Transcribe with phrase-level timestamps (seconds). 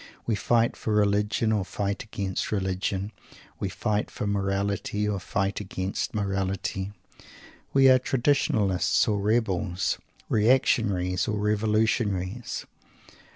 [0.25, 3.11] We fight for Religion or fight against Religion.
[3.59, 6.91] We fight for Morality or fight against Morality.
[7.71, 12.65] We are Traditionalists or Rebels, Reactionaries or Revolutionaries.